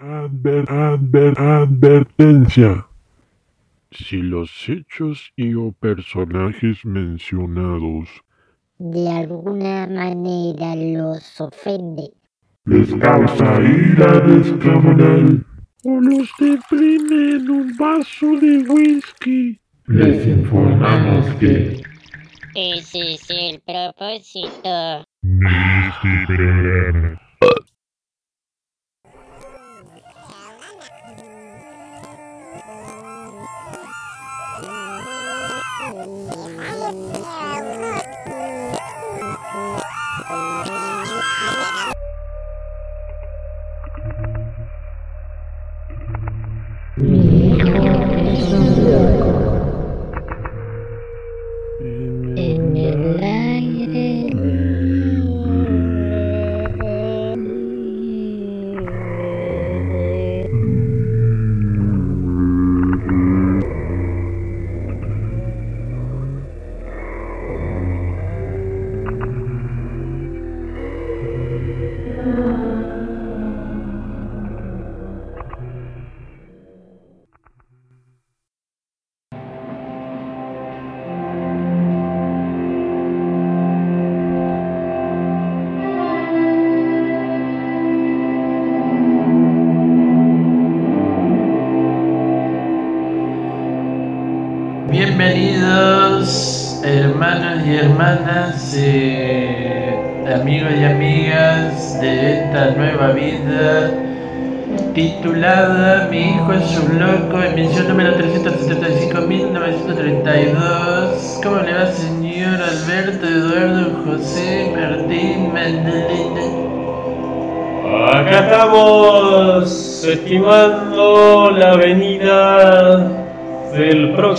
[0.00, 2.86] Adver- adver- advertencia.
[3.90, 8.08] Si los hechos y o personajes mencionados
[8.78, 12.12] de alguna manera los ofende.
[12.66, 15.44] les causa ira descomunal
[15.84, 21.80] o los deprime en un vaso de whisky, les informamos que
[22.54, 25.04] Ese es el propósito.
[25.22, 27.20] este programa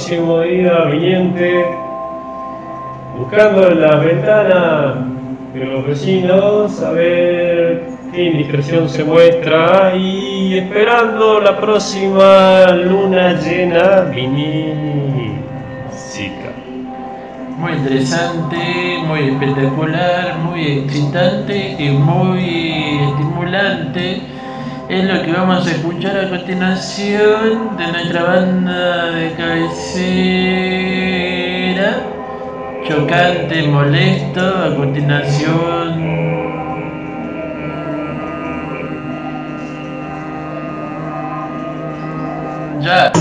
[0.09, 1.65] próximo día viniente,
[3.15, 5.05] buscando en la ventana
[5.53, 14.02] de los vecinos a ver qué indiscreción se muestra y esperando la próxima luna llena
[14.05, 15.43] vinícica.
[17.59, 18.58] Muy interesante,
[19.05, 24.21] muy espectacular, muy excitante y muy estimulante.
[24.89, 30.08] Es lo que vamos a escuchar a continuación de nuestra banda de cabecera.
[32.88, 34.42] Chocante, molesto.
[34.42, 36.10] A continuación.
[42.82, 43.11] Ya.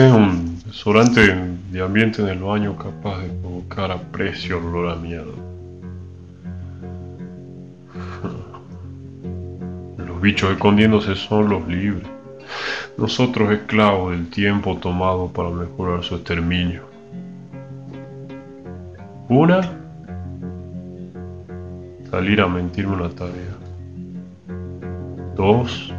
[0.00, 1.20] Un desodorante
[1.70, 5.34] de ambiente en el baño capaz de provocar aprecio olor a miedo.
[9.98, 12.08] Los bichos escondiéndose son los libres.
[12.96, 16.84] Nosotros esclavos del tiempo tomado para mejorar su exterminio.
[19.28, 19.60] Una,
[22.10, 23.56] salir a mentirme una tarea.
[25.36, 25.92] Dos,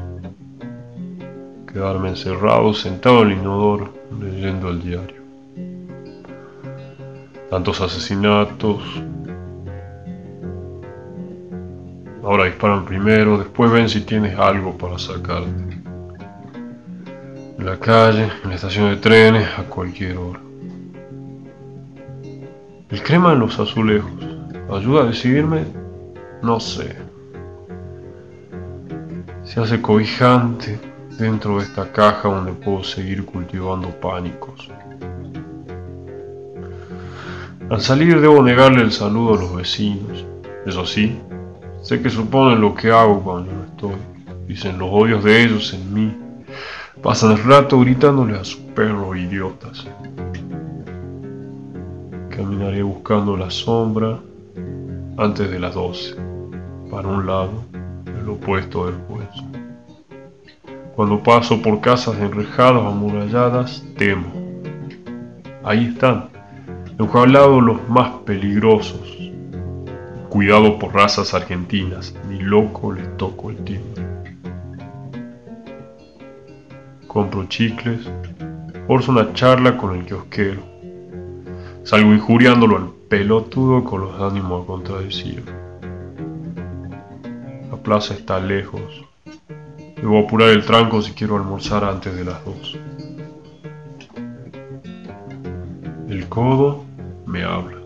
[1.73, 5.23] quedarme encerrado sentado en el inodoro leyendo el diario.
[7.49, 8.81] Tantos asesinatos.
[12.23, 15.81] Ahora disparan primero, después ven si tienes algo para sacarte.
[17.57, 20.39] En la calle, en la estación de trenes, a cualquier hora.
[22.89, 24.11] El crema en los azulejos.
[24.71, 25.65] ¿Ayuda a decidirme?
[26.41, 26.95] No sé.
[29.43, 34.69] Se hace cobijante dentro de esta caja donde puedo seguir cultivando pánicos.
[37.69, 40.25] Al salir debo negarle el saludo a los vecinos.
[40.65, 41.17] Eso sí,
[41.81, 43.95] sé que suponen lo que hago cuando no estoy.
[44.47, 46.17] Dicen los odios de ellos en mí.
[47.01, 49.87] Pasan el rato gritándole a sus perros idiotas.
[52.29, 54.19] Caminaré buscando la sombra
[55.17, 56.15] antes de las 12.
[56.89, 57.63] Para un lado,
[58.05, 59.52] el opuesto del juez.
[60.95, 64.31] Cuando paso por casas enrejadas o amuralladas, temo.
[65.63, 66.29] Ahí están,
[66.99, 69.17] enjaulados los más peligrosos.
[70.29, 74.03] Cuidado por razas argentinas, ni loco les toco el timbre.
[77.07, 78.07] Compro chicles,
[78.85, 80.61] forzo una charla con el kiosquero.
[81.81, 85.43] Salgo injuriándolo al pelotudo con los ánimos a contradecir.
[87.71, 89.03] La plaza está lejos,
[90.03, 92.77] Debo apurar el tranco si quiero almorzar antes de las dos.
[96.09, 96.83] El codo
[97.25, 97.77] me habla.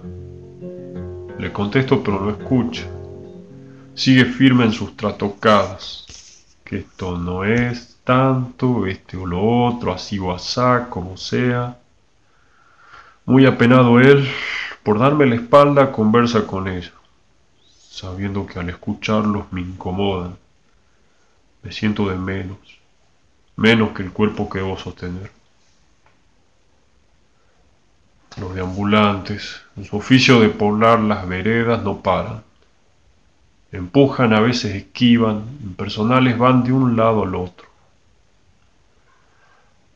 [1.38, 2.88] Le contesto pero no escucha.
[3.94, 6.44] Sigue firme en sus tratocadas.
[6.64, 11.78] Que esto no es tanto, este o lo otro, así o asá, como sea.
[13.28, 14.28] Muy apenado él,
[14.82, 16.94] por darme la espalda, conversa con ella,
[17.92, 20.36] sabiendo que al escucharlos me incomodan
[21.68, 22.58] me siento de menos,
[23.58, 25.30] menos que el cuerpo que debo sostener.
[28.38, 32.42] Los deambulantes, en su oficio de poblar las veredas, no paran.
[33.74, 37.68] Empujan, a veces esquivan, impersonales van de un lado al otro.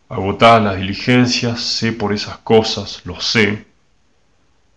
[0.09, 3.65] Agotadas las diligencias, sé por esas cosas, lo sé,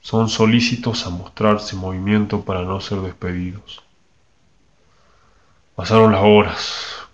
[0.00, 3.84] son solícitos a mostrarse movimiento para no ser despedidos.
[5.75, 7.09] Pasaron las horas.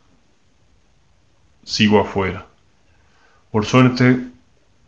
[1.65, 2.45] Sigo afuera.
[3.51, 4.27] Por suerte,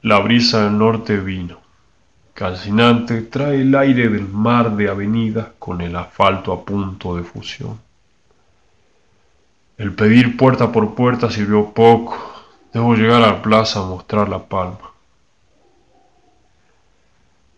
[0.02, 1.59] la brisa del norte vino.
[2.35, 7.81] Calcinante trae el aire del mar de avenidas con el asfalto a punto de fusión.
[9.79, 12.19] El pedir puerta por puerta sirvió poco.
[12.75, 14.91] Debo llegar a la plaza a mostrar la palma.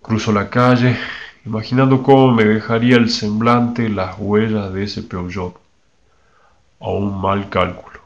[0.00, 0.96] Cruzo la calle,
[1.44, 5.63] imaginando cómo me dejaría el semblante las huellas de ese Peugeot
[6.80, 8.00] a un mal cálculo.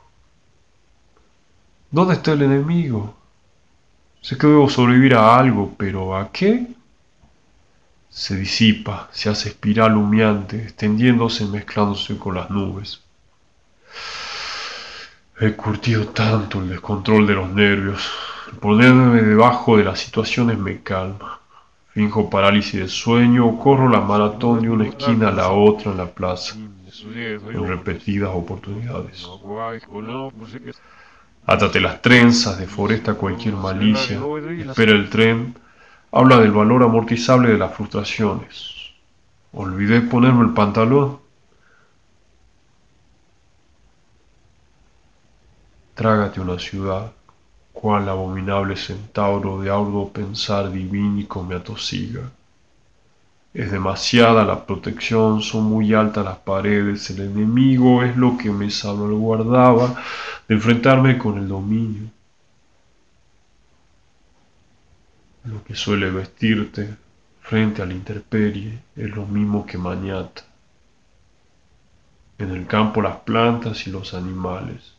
[1.91, 3.15] ¿Dónde está el enemigo?
[4.21, 6.67] Sé que debo sobrevivir a algo, pero ¿a qué?
[8.11, 13.01] Se disipa, se hace espiral humeante, extendiéndose, mezclándose con las nubes.
[15.41, 18.11] He curtido tanto el descontrol de los nervios.
[18.61, 21.41] Ponerme debajo de las situaciones me calma.
[21.93, 25.99] Finjo parálisis de sueño o corro la maratón de una esquina a la otra en
[25.99, 26.57] la plaza
[27.03, 29.27] en repetidas oportunidades.
[31.47, 34.21] Átate las trenzas, deforesta cualquier malicia,
[34.69, 35.55] espera el tren,
[36.13, 38.75] habla del valor amortizable de las frustraciones.
[39.53, 41.21] Olvidé ponerme el pantalón.
[45.95, 47.13] Trágate una ciudad,
[47.73, 52.31] cual abominable centauro de arduo pensar divínico me atosiga.
[53.55, 58.71] Es demasiada la protección, son muy altas las paredes, el enemigo es lo que me
[58.71, 60.03] salvaguardaba
[60.47, 62.11] de enfrentarme con el dominio.
[65.45, 66.95] Lo que suele vestirte
[67.41, 70.43] frente a la intemperie es lo mismo que mañata.
[72.37, 74.93] En el campo las plantas y los animales.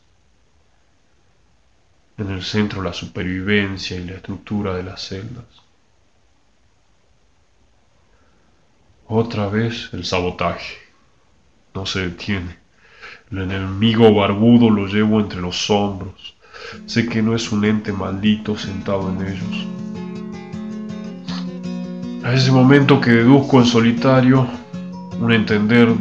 [2.17, 5.68] En el centro la supervivencia y la estructura de las celdas.
[9.11, 10.75] Otra vez el sabotaje.
[11.73, 12.59] No se detiene.
[13.31, 16.35] El enemigo barbudo lo llevo entre los hombros.
[16.85, 19.67] Sé que no es un ente maldito sentado en ellos.
[22.23, 24.47] A ese momento que deduzco en solitario
[25.19, 25.91] un entender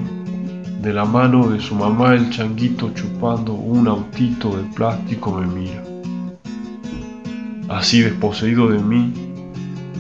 [0.82, 5.82] de la mano de su mamá el changuito chupando un autito de plástico me mira.
[7.70, 9.27] Así desposeído de mí,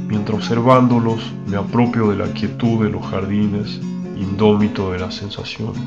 [0.08, 3.78] Mientras observándolos me apropio de la quietud de los jardines,
[4.16, 5.82] indómito de las sensaciones.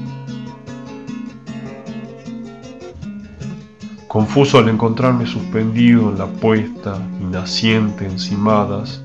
[4.08, 9.04] Confuso al encontrarme suspendido en la puesta y naciente encimadas,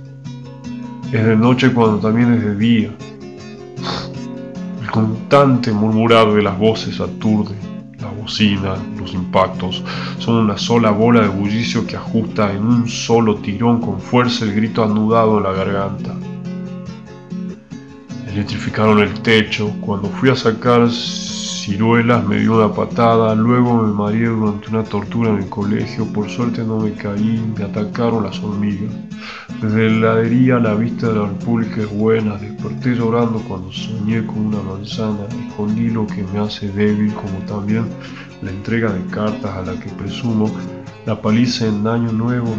[1.10, 2.90] es de noche cuando también es de día.
[4.82, 7.54] El constante murmurar de las voces aturde
[8.98, 9.82] los impactos,
[10.18, 14.54] son una sola bola de bullicio que ajusta en un solo tirón con fuerza el
[14.54, 16.14] grito anudado en la garganta.
[18.28, 24.26] Electrificaron el techo, cuando fui a sacar ciruelas me dio una patada, luego me mareé
[24.26, 28.92] durante una tortura en el colegio, por suerte no me caí, me atacaron las hormigas.
[29.60, 34.46] Desde la heladería la vista de la República es buena, desperté llorando cuando soñé con
[34.46, 37.86] una manzana, escondí lo que me hace débil como también
[38.42, 40.50] la entrega de cartas a la que presumo,
[41.06, 42.54] la paliza en año nuevo,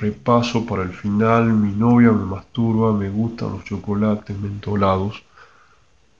[0.00, 5.22] repaso, para el final, mi novia me masturba, me gustan los chocolates mentolados.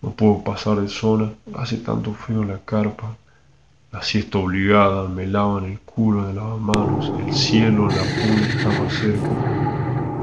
[0.03, 3.17] No puedo pasar de zona, hace tanto frío la carpa.
[3.92, 9.28] La siesta obligada, me lavan el culo de lavamanos, el cielo la punta más cerca.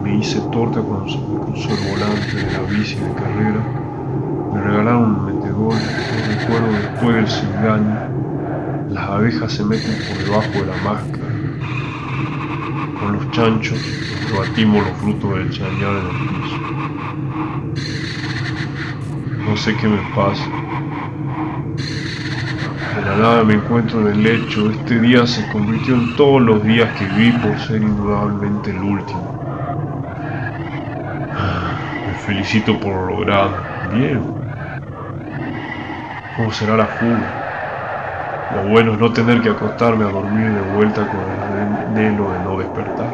[0.01, 3.61] Me hice torta cuando se me cruzó el volante de la bici de carrera.
[4.53, 8.89] Me regalaron un metegol, no recuerdo después del cigaño.
[8.89, 11.27] Las abejas se meten por debajo de la máscara.
[13.01, 13.79] Con los chanchos
[14.37, 16.57] batimos los frutos del chañar en el piso.
[19.45, 20.49] No sé qué me pasa.
[22.97, 24.71] De la nada me encuentro en el lecho.
[24.71, 29.37] Este día se convirtió en todos los días que vi por ser indudablemente el último.
[32.07, 33.55] Me felicito por lo logrado.
[33.93, 34.19] Bien.
[36.35, 37.35] ¿Cómo será la fuga?
[38.49, 42.39] Lo bueno es no tener que acostarme a dormir de vuelta con el anhelo de
[42.39, 43.13] no despertar.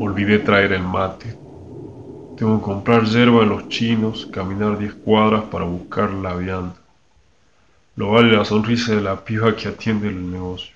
[0.00, 1.45] Olvidé traer el mate.
[2.36, 6.76] Tengo que comprar hierba en los chinos, caminar 10 cuadras para buscar la vianda.
[7.96, 10.74] Lo vale la sonrisa de la piba que atiende el negocio.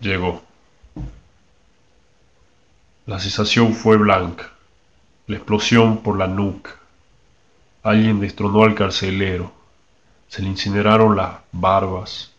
[0.00, 0.42] Llegó.
[3.06, 4.50] La sensación fue blanca,
[5.28, 6.72] la explosión por la nuca.
[7.82, 9.63] Alguien destronó al carcelero
[10.34, 12.32] se le incineraron las barbas,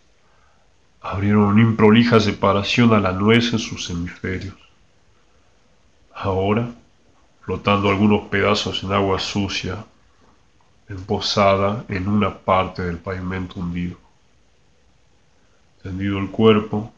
[1.00, 4.58] abrieron una improlija separación a la nuez en sus hemisferios.
[6.14, 6.68] Ahora,
[7.44, 9.86] flotando algunos pedazos en agua sucia,
[10.90, 13.98] emposada en una parte del pavimento hundido.
[15.82, 16.92] Tendido el cuerpo,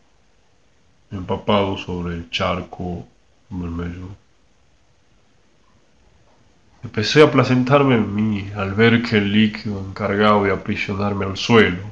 [1.12, 3.06] empapado sobre el charco
[3.52, 4.08] vermelho.
[6.84, 11.84] Empecé a placentarme en mí al ver que el líquido encargado de aprisionarme al suelo,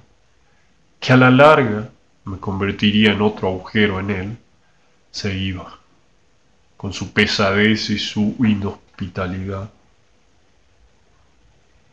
[1.00, 1.90] que a la larga
[2.26, 4.38] me convertiría en otro agujero en él,
[5.12, 5.80] se iba,
[6.78, 9.70] con su pesadez y su inhospitalidad.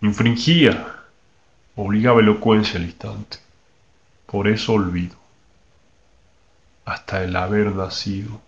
[0.03, 0.97] Infringía,
[1.77, 3.39] obligaba elocuencia al instante,
[4.27, 5.17] por eso olvido,
[6.85, 8.41] hasta el haber nacido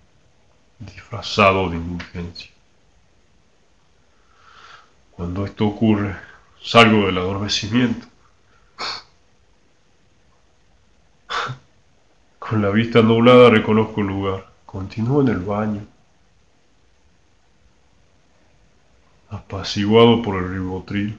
[0.78, 2.53] disfrazado de indulgencia.
[5.16, 6.16] Cuando esto ocurre,
[6.62, 8.06] salgo del adormecimiento.
[12.38, 14.46] Con la vista nublada reconozco el lugar.
[14.66, 15.86] Continúo en el baño.
[19.34, 21.18] apaciguado por el ribotril.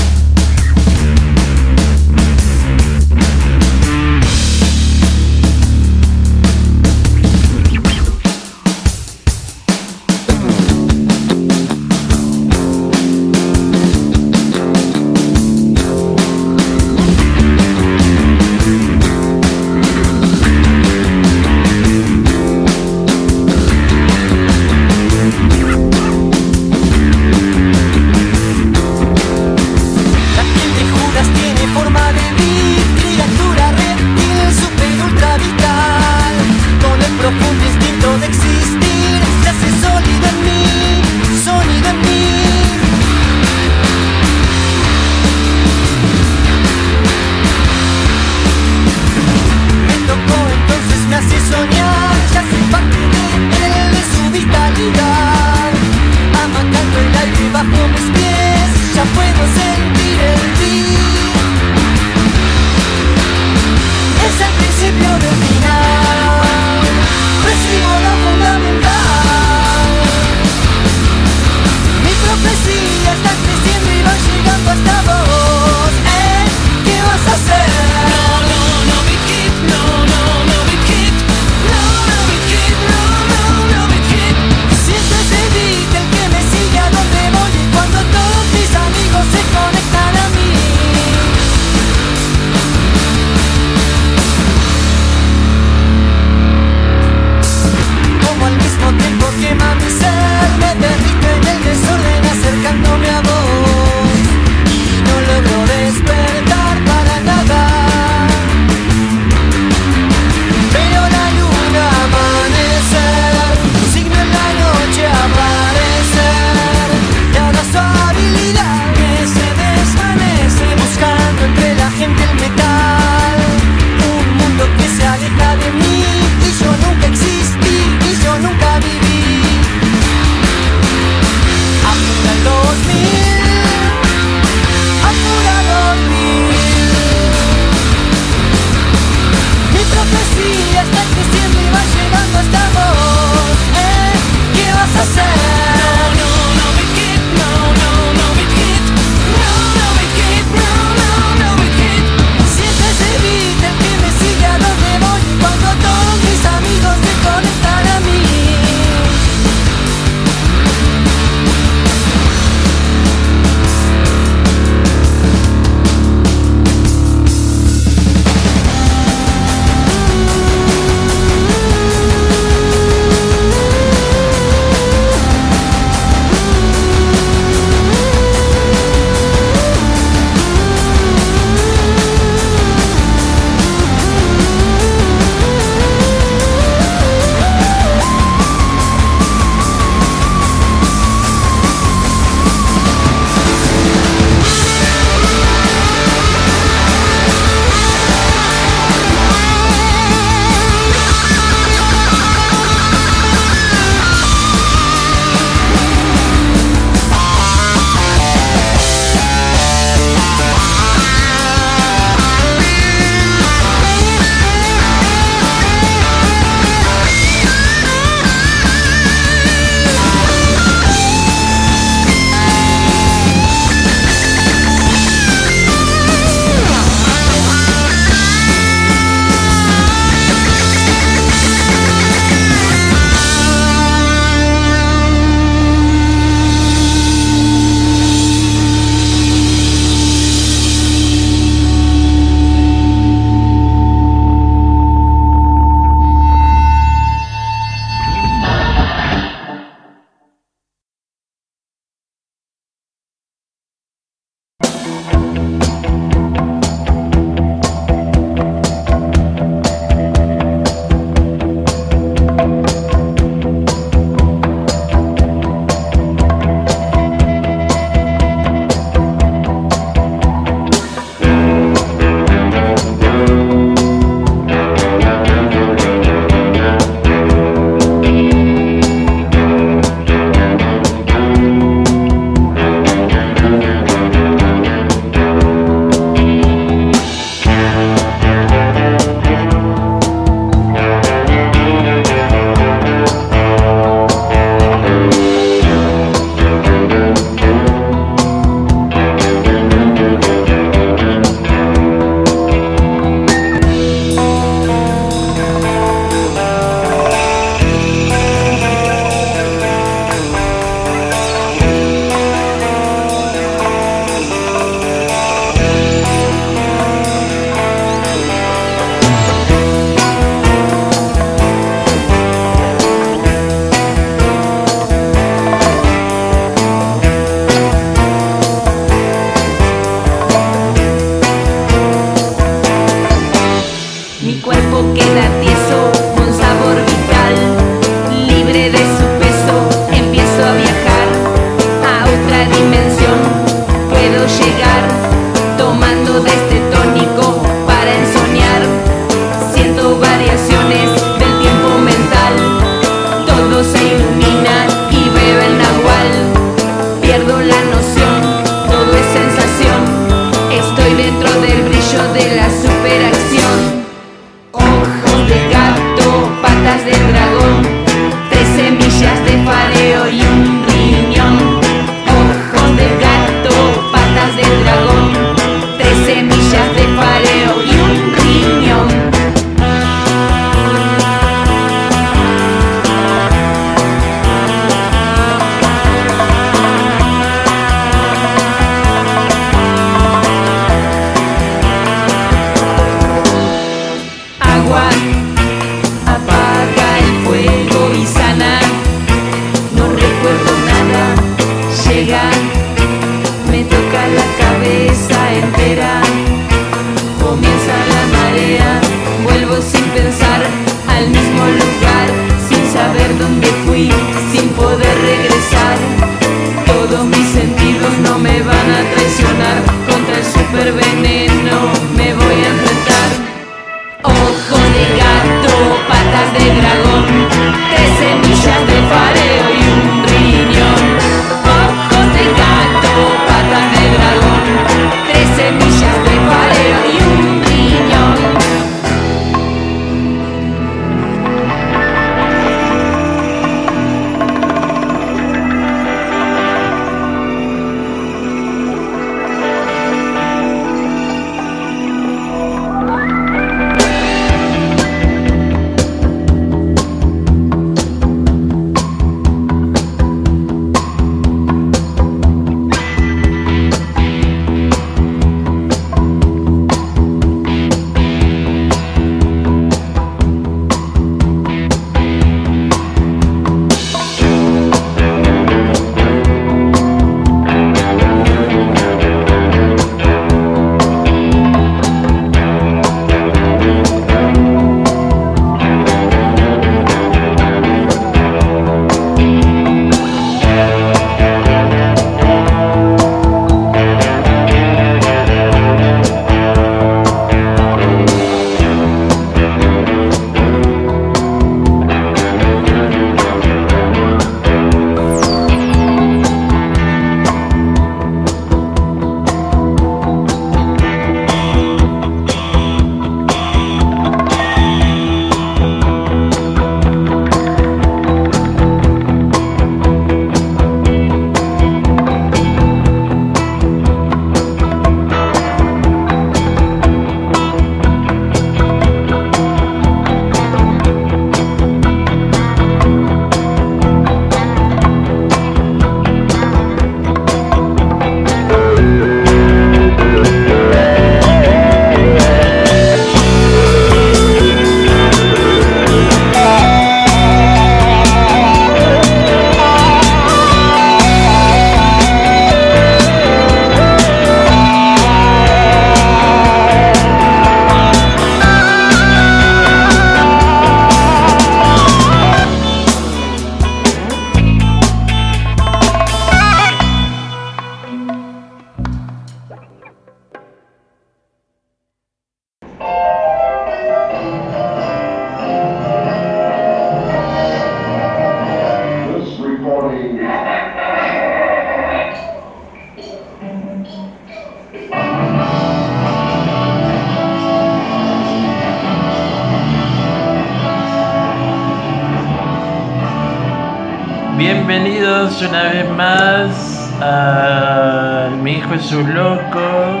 [595.22, 600.00] Una vez más a Mi hijo es un loco.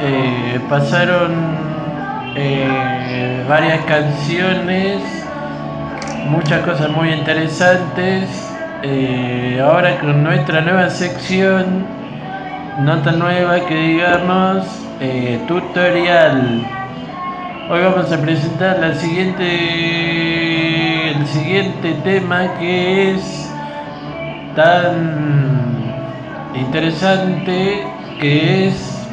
[0.00, 1.30] Eh, pasaron
[2.34, 5.00] eh, varias canciones,
[6.26, 8.28] muchas cosas muy interesantes.
[8.82, 11.86] Eh, ahora con nuestra nueva sección,
[12.80, 14.66] no tan nueva que digamos,
[15.46, 16.66] tutorial.
[17.70, 19.52] Hoy vamos a presentar la siguiente,
[21.12, 23.39] el siguiente tema que es
[24.54, 25.94] tan
[26.54, 27.86] interesante
[28.20, 29.08] que es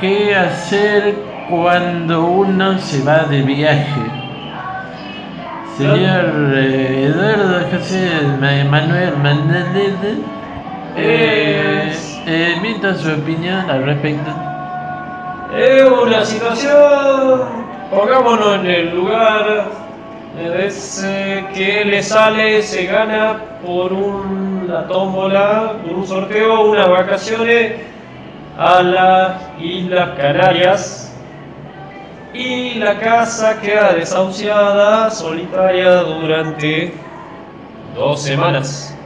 [0.00, 1.14] qué hacer
[1.48, 4.00] cuando uno se va de viaje.
[5.76, 8.10] Señor eh, Eduardo José
[8.40, 10.24] Ma- Manuel Manuel
[10.96, 11.92] eh,
[12.26, 14.30] eh, emita su opinión al respecto.
[15.56, 17.40] Es una situación,
[17.90, 19.64] pongámonos en el lugar
[20.58, 23.92] ese que le sale, se gana por
[24.70, 27.72] una tómbola, un sorteo, unas vacaciones
[28.56, 31.12] a las Islas Canarias
[32.32, 36.92] y la casa queda desahuciada, solitaria durante
[37.96, 38.96] dos semanas.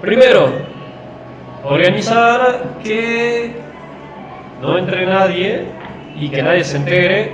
[0.00, 0.52] Primero,
[1.64, 3.56] organizar que
[4.62, 5.66] no entre nadie
[6.18, 7.32] y que nadie se entere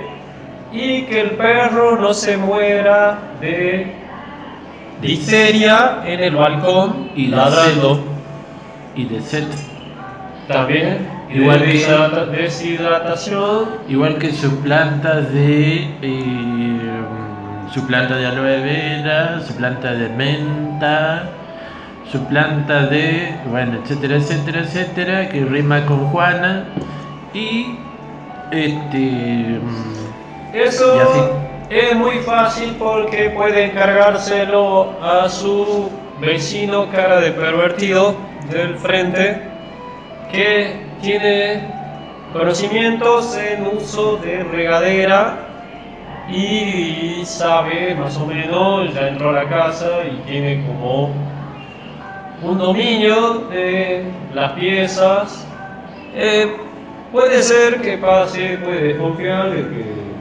[0.73, 4.04] y que el perro no se muera de
[5.07, 8.01] difteria en el balcón Y ladrando.
[8.97, 9.47] Y de set.
[10.49, 16.79] También Igual de deshidrata- deshidratación Igual que su planta de eh,
[17.73, 21.25] su planta de aloe vera, su planta de menta,
[22.13, 26.65] su planta de bueno, etcétera, etcétera, etcétera, que rima con Juana
[27.33, 27.75] y
[28.53, 31.21] este mm, Eso Y así.
[31.71, 35.91] Es muy fácil porque puede encargárselo a su
[36.21, 38.15] vecino cara de pervertido
[38.51, 39.41] del frente
[40.31, 41.63] que tiene
[42.33, 45.39] conocimientos en uso de regadera
[46.29, 51.11] y sabe más o menos, ya entró a la casa y tiene como
[52.43, 55.47] un dominio de las piezas.
[56.15, 56.57] Eh,
[57.13, 60.14] puede ser que pase, puede desconfiar de que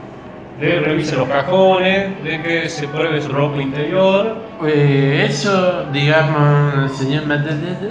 [0.60, 4.36] de revise los cajones, de que se pruebe su ropa interior.
[4.66, 7.90] eh, eso digamos señor Matadete,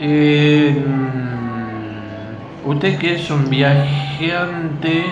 [0.00, 5.04] eh, mm, usted que es un viajante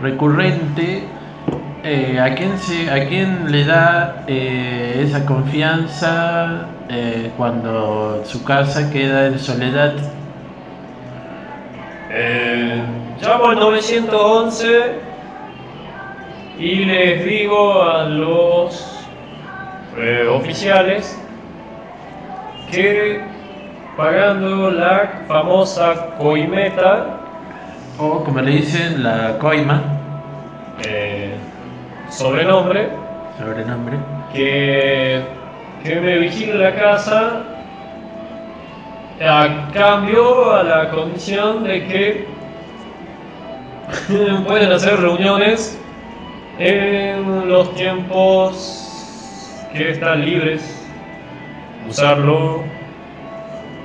[0.00, 1.04] recurrente
[1.84, 6.66] eh, ¿a, quién se, ¿A quién le da eh, esa confianza
[7.36, 9.92] cuando su casa queda en soledad?
[13.20, 15.05] Llamo al 911
[16.58, 19.04] y les digo a los
[19.98, 21.18] eh, oficiales
[22.70, 23.20] que
[23.96, 27.20] pagando la famosa coimeta,
[27.98, 29.82] O como le dicen, la coima,
[30.86, 31.34] eh,
[32.10, 32.90] sobrenombre,
[33.38, 33.96] sobrenombre.
[34.34, 35.22] que,
[35.82, 37.42] que me vigile la casa
[39.18, 42.26] a cambio a la condición de que
[44.46, 45.80] pueden hacer reuniones
[46.58, 50.86] en los tiempos que están libres,
[51.88, 52.62] usarlo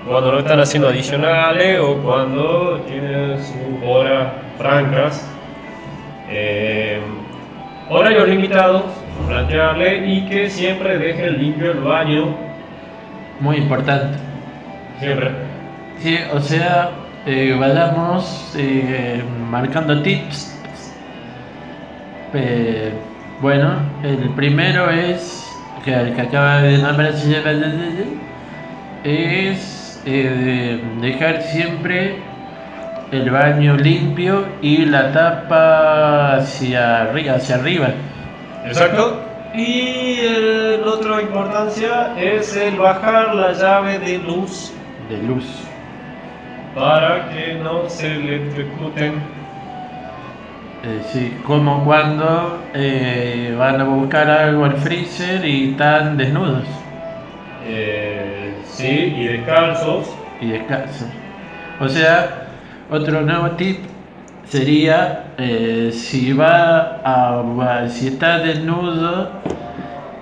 [0.08, 5.28] cuando no están haciendo adicionales o cuando tienen sus horas francas.
[6.30, 7.00] Eh,
[7.90, 8.84] horarios limitados,
[9.28, 12.36] plantearle y que siempre dejen limpio el baño,
[13.42, 14.18] Muy importante.
[15.00, 15.32] siempre.
[16.00, 16.92] Sí, o sea,
[17.26, 20.51] eh, vayamos eh, marcando tips.
[22.34, 22.94] Eh,
[23.42, 25.48] bueno, el primero es,
[25.84, 27.14] que el que acaba de nombrar
[29.04, 32.18] es eh, dejar siempre
[33.12, 37.90] el baño limpio y la tapa hacia arriba, hacia arriba.
[38.66, 39.22] Exacto.
[39.54, 44.72] Y el otro importancia es el bajar la llave de luz
[45.12, 45.46] de luz.
[46.74, 49.41] para que no se electrocuten.
[50.84, 56.64] Eh, sí, como cuando eh, van a buscar algo al freezer y están desnudos
[57.64, 60.10] Eh, sí, y descalzos.
[60.42, 61.08] y descalzos.
[61.80, 62.48] O sea,
[62.90, 63.78] otro nuevo tip
[64.46, 65.26] sería
[65.92, 69.30] si va a si está desnudo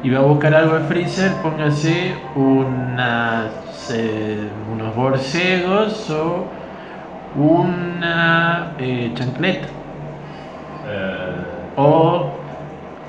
[0.03, 3.49] y va a buscar algo al freezer, póngase unas,
[4.74, 6.45] unos borcegos o
[7.38, 8.74] una
[9.16, 9.79] chancleta.
[10.92, 11.36] Eh,
[11.76, 12.30] O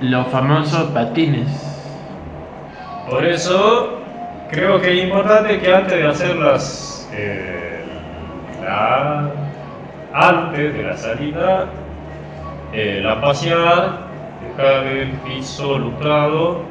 [0.01, 1.49] los famosos patines.
[3.09, 3.99] por eso
[4.51, 7.85] creo que es importante que antes de hacerlas, eh,
[8.63, 9.31] la-
[10.13, 11.67] antes de la salida,
[12.73, 13.99] eh, la pasear,
[14.41, 16.63] dejar el piso lustrado,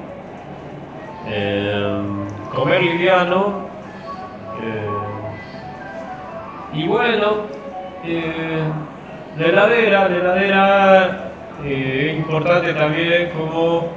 [2.49, 3.67] comer liviano,
[6.71, 7.47] y bueno,
[9.39, 11.31] la heladera, la heladera
[11.65, 13.87] eh, es importante también como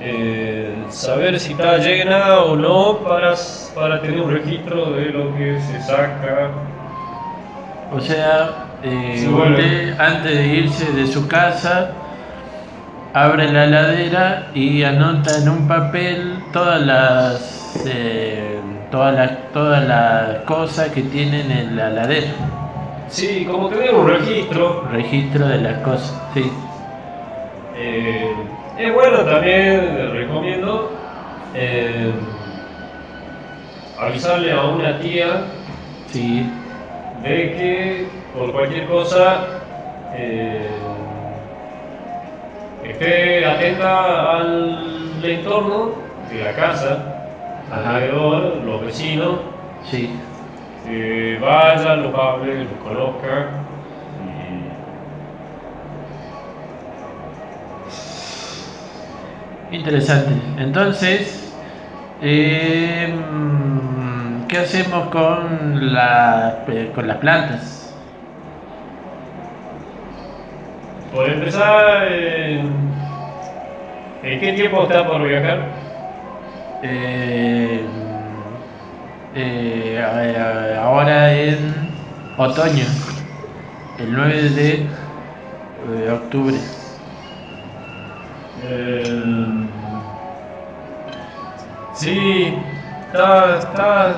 [0.00, 3.34] eh, saber si está llena o no para,
[3.74, 6.50] para tener un registro de lo que se saca.
[7.92, 9.56] O sea, eh, Sí, bueno.
[9.56, 11.92] usted antes de irse de su casa
[13.14, 18.58] abre la heladera y anota en un papel todas las eh,
[18.90, 22.28] todas las todas las cosas que tienen en la heladera.
[23.08, 24.82] Sí, como tener un registro.
[24.90, 26.52] Registro de las cosas, sí.
[27.74, 28.34] Eh,
[28.76, 30.90] es bueno también, les recomiendo,
[31.54, 32.12] eh,
[33.98, 35.44] avisarle a una tía
[36.06, 36.52] Sí,
[37.22, 39.46] de que por cualquier cosa
[40.12, 40.78] eh,
[42.84, 45.92] esté atenta al entorno
[46.30, 47.14] de la casa,
[47.70, 47.96] Ajá.
[47.96, 49.40] alrededor, los vecinos,
[49.90, 50.20] sí.
[50.86, 53.48] Que vaya, los hable, los conozca.
[59.72, 60.32] Interesante.
[60.58, 61.54] Entonces,
[62.22, 63.12] eh,
[64.48, 66.64] ¿qué hacemos con, la,
[66.94, 67.94] con las plantas?
[71.12, 72.62] y por empezar, eh,
[74.22, 75.60] ¿en qué tiempo está por viajar?
[76.82, 77.80] Eh,
[79.36, 81.74] eh, ahora en
[82.38, 82.84] otoño,
[83.98, 86.56] el 9 de eh, octubre.
[88.64, 89.22] Eh,
[91.92, 92.54] sí,
[93.06, 94.16] está, está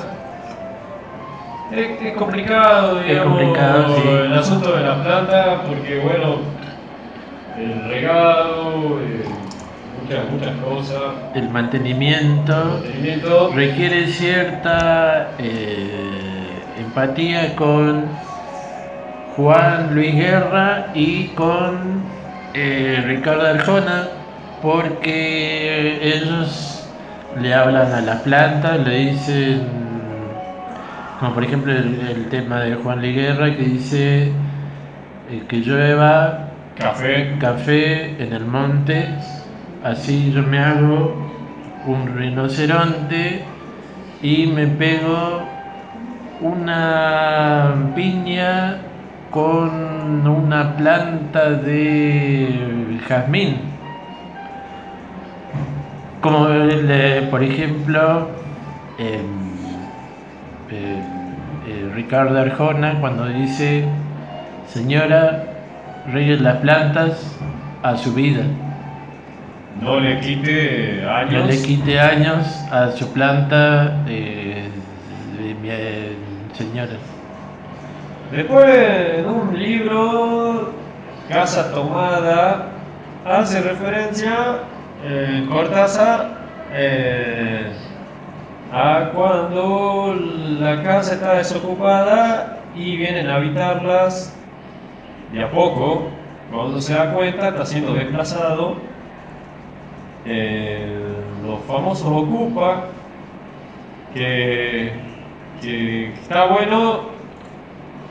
[1.72, 4.08] es, es complicado, digamos, complicado, sí.
[4.08, 6.36] el asunto de las plantas, porque bueno,
[7.58, 9.00] el regado,
[10.08, 13.52] muchas, muchas cosas, El mantenimiento mantenimiento.
[13.54, 18.06] requiere cierta eh, empatía con
[19.36, 22.02] Juan Luis Guerra y con
[22.54, 24.08] eh, Ricardo Arjona
[24.62, 26.88] porque ellos
[27.40, 29.62] le hablan a las plantas, le dicen,
[31.20, 34.32] como por ejemplo el, el tema de Juan Luis Guerra que dice
[35.30, 36.46] eh, que llueva
[36.78, 39.08] Café, café en el monte,
[39.84, 41.16] así yo me hago
[41.86, 43.44] un rinoceronte
[44.22, 45.42] y me pego
[46.40, 48.78] una piña
[49.30, 53.56] con una planta de jazmín.
[56.20, 58.28] Como eh, por ejemplo
[58.98, 59.48] em,
[60.70, 63.84] eh, Ricardo Arjona cuando dice,
[64.66, 65.44] señora,
[66.12, 67.36] riegue las plantas
[67.82, 68.42] a su vida.
[69.80, 71.32] No le quite años.
[71.32, 74.68] No le quite años a su planta, eh,
[75.64, 76.16] eh,
[76.52, 76.98] señora.
[78.30, 80.72] Después, en un libro,
[81.28, 82.68] Casa Tomada,
[83.24, 84.60] hace referencia
[85.04, 86.38] eh, Cortázar
[86.72, 87.72] eh,
[88.72, 90.14] a cuando
[90.60, 94.36] la casa está desocupada y vienen a habitarlas
[95.32, 96.08] de a poco.
[96.52, 98.76] Cuando se da cuenta, está siendo desplazado.
[100.30, 102.92] Eh, los famosos ocupa,
[104.10, 105.16] que,
[106.20, 107.30] está bueno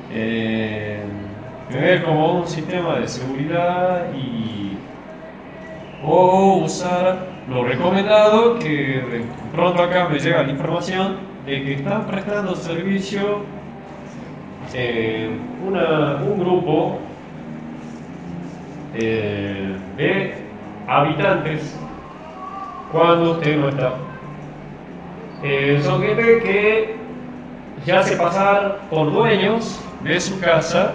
[0.10, 1.06] eh,
[1.68, 4.90] tener como un sistema de seguridad y
[6.00, 12.56] o usar lo recomendado que pronto acá me llega la información de que están prestando
[12.56, 13.46] servicio
[14.74, 17.18] eh, una- un grupo
[18.92, 20.56] eh, de
[20.86, 21.87] habitantes
[22.92, 23.94] cuando usted no está.
[25.42, 26.98] Eh, son gente que
[28.04, 30.94] se pasar por dueños de su casa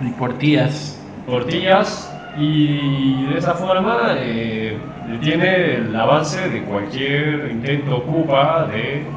[0.00, 1.02] Y por tías.
[1.26, 9.16] por días y de esa forma eh, detiene el avance de cualquier intento ocupa de,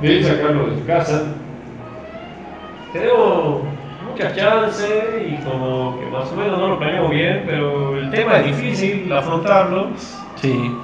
[0.00, 1.36] de sacarlo de su casa.
[2.92, 3.73] Tenemos
[4.14, 8.36] muchas chances y como que más o menos no lo planeamos bien, pero el tema
[8.38, 9.88] es difícil afrontarlo.
[10.36, 10.70] Sí.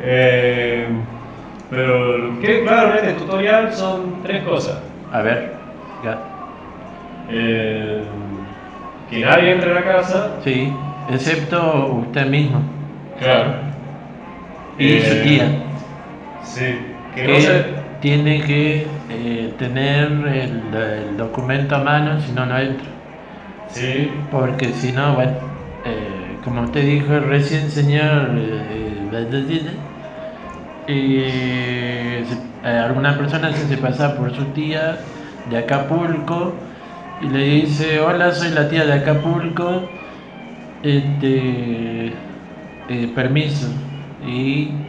[0.00, 0.86] Eh,
[1.68, 4.78] pero lo que claro en este tutorial son tres cosas.
[5.12, 5.54] A ver.
[6.04, 6.18] Ya.
[7.28, 8.04] Eh,
[9.10, 10.36] que nadie entre a la casa.
[10.44, 10.72] Sí.
[11.10, 12.62] Excepto usted mismo.
[13.18, 13.54] Claro.
[14.78, 15.48] Y Eh, su tía,
[16.44, 16.78] Sí,
[17.16, 17.64] que no sé.
[18.00, 22.88] tiene que eh, tener el, el documento a mano, si no, no entra.
[23.66, 25.36] Sí, Porque si no, bueno,
[25.84, 29.08] eh, como usted dijo recién, señor, eh,
[30.86, 34.98] eh, se- alguna persona se hace pasar por su tía
[35.44, 36.60] de Acapulco
[37.20, 39.90] y le dice, hola, soy la tía de Acapulco,
[40.82, 42.18] este,
[43.14, 43.68] permiso.
[44.20, 44.86] Y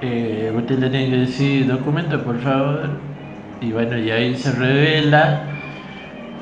[0.00, 3.05] eh, usted le tiene que decir, documento, por favor.
[3.60, 5.60] Y bueno, y ahí se revela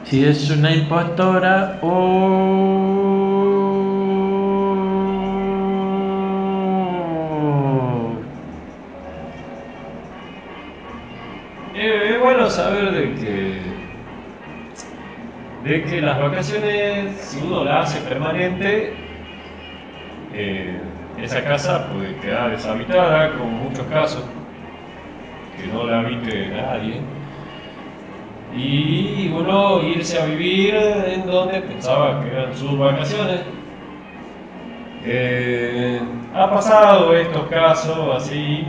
[0.04, 2.34] si es una impostora o...
[11.72, 13.84] Eh, es bueno saber de que
[15.64, 19.08] de que las vacaciones, si uno la hace permanente,
[20.30, 24.33] eh, esa casa puede quedar deshabitada, como muchos casos,
[25.56, 27.00] que no la habite nadie,
[28.56, 33.40] y uno irse a vivir en donde pensaba que eran sus vacaciones.
[35.04, 36.00] Eh,
[36.34, 38.64] ha pasado estos casos así,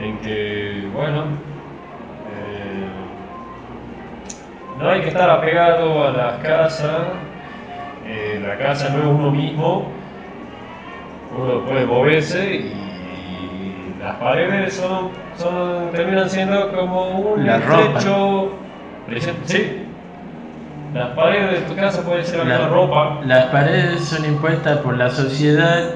[0.00, 1.22] en que, bueno,
[2.30, 2.88] eh,
[4.78, 7.08] no hay que estar apegado a las casas,
[8.06, 9.86] eh, la casa no es uno mismo,
[11.36, 12.81] uno puede moverse y
[14.02, 18.58] las paredes son, son- terminan siendo como un La estrecho
[19.44, 19.86] Sí,
[20.92, 23.20] las paredes de tu casa pueden ser La- ropa.
[23.24, 25.94] Las paredes son impuestas por la sociedad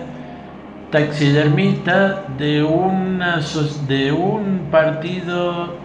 [0.90, 3.40] taxidermista de, una,
[3.88, 5.80] de un partido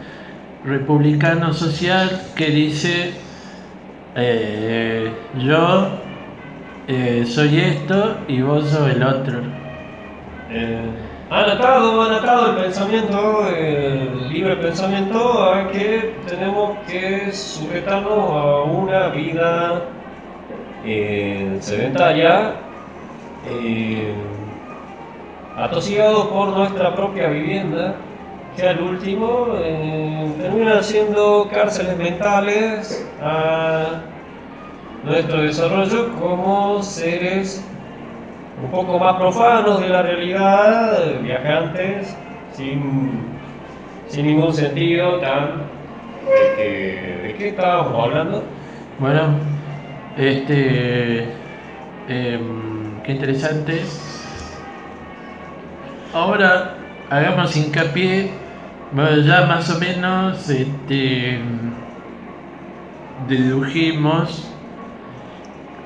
[0.64, 3.14] republicano social que dice
[4.16, 5.90] eh, yo
[6.88, 9.40] eh, soy esto y vos sos el otro.
[10.50, 18.30] Eh, han atado, han atado el pensamiento, el libre pensamiento, a que tenemos que sujetarnos
[18.32, 19.82] a una vida
[20.84, 22.56] eh, sedentaria,
[23.50, 24.14] eh,
[25.56, 27.96] atosigados por nuestra propia vivienda,
[28.58, 34.02] que al último eh, terminan siendo cárceles mentales a
[35.06, 37.66] nuestro desarrollo como seres
[38.64, 42.16] un poco más profanos de la realidad, viajantes,
[42.54, 43.24] sin,
[44.08, 45.70] sin ningún sentido tan...
[46.22, 48.44] ¿De qué, de qué estábamos hablando?
[49.00, 49.34] Bueno,
[50.18, 51.24] este.
[52.08, 53.82] em, qué interesante.
[56.14, 56.76] Ahora
[57.10, 58.32] hagamos hincapié.
[59.26, 61.40] Ya más o menos este,
[63.28, 64.51] dedujimos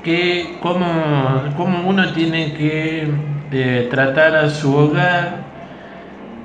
[0.05, 0.85] que cómo,
[1.57, 3.07] cómo uno tiene que
[3.51, 5.39] eh, tratar a su hogar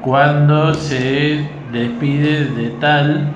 [0.00, 3.28] cuando se despide de tal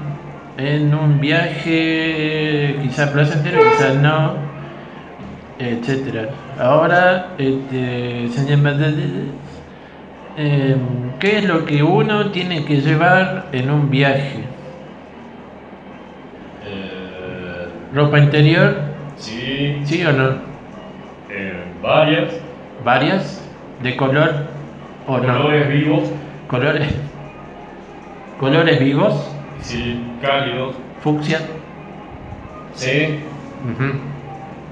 [0.56, 4.36] en un viaje quizá placentero, quizás no,
[5.58, 6.30] etcétera.
[6.58, 8.60] Ahora, este, señor
[10.38, 10.76] eh,
[11.20, 14.38] ¿qué es lo que uno tiene que llevar en un viaje?
[16.66, 18.93] Eh, ¿Ropa interior?
[19.16, 20.30] Sí, ¿Sí o no?
[21.30, 22.34] eh, varias,
[22.84, 23.40] ¿Varias?
[23.82, 24.30] ¿De color
[25.06, 25.22] o no?
[25.22, 26.10] colores vivos,
[26.48, 26.94] ¿Colores?
[28.40, 29.30] ¿Colores vivos?
[29.60, 31.40] sí, cálidos, ¿Fucsia?
[32.74, 33.20] sí,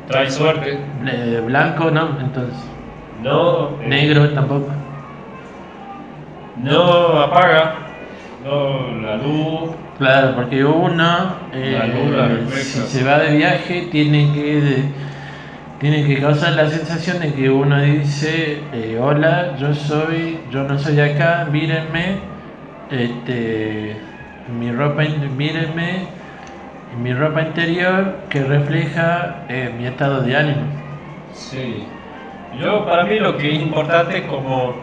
[0.09, 1.91] trae suerte, Eh, ¿Blanco?
[1.91, 2.59] No, entonces.
[3.23, 4.69] no, eh, ¿Negro tampoco?
[6.55, 7.75] no apaga,
[8.45, 9.71] no la luz,
[10.03, 14.83] Claro, porque uno, eh, luna si se va de viaje, tiene que,
[15.79, 20.77] tiene que causar la sensación de que uno dice, eh, hola, yo soy, yo no
[20.77, 22.19] soy acá, mírenme,
[22.91, 23.97] este,
[24.49, 26.09] mi ropa, mírenme,
[26.97, 30.67] mi ropa interior que refleja eh, mi estado de ánimo.
[31.33, 31.87] Sí.
[32.51, 34.75] Yo, para mí, lo que es importante, como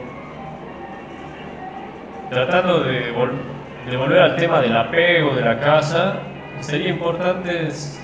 [2.29, 3.58] tratando de, vol-
[3.89, 6.19] de volver al tema del apego de la casa,
[6.59, 7.99] sería importante es,